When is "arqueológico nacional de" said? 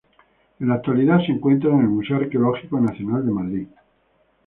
2.17-3.31